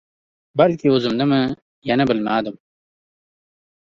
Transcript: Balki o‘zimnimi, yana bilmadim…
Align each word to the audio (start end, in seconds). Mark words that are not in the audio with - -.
Balki 0.61 0.93
o‘zimnimi, 0.93 1.39
yana 1.89 2.07
bilmadim… 2.13 2.57